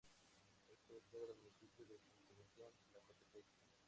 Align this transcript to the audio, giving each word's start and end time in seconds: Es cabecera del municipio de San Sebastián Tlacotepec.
Es 0.67 0.79
cabecera 0.81 1.27
del 1.27 1.37
municipio 1.43 1.85
de 1.85 1.99
San 1.99 2.15
Sebastián 2.25 2.71
Tlacotepec. 2.89 3.45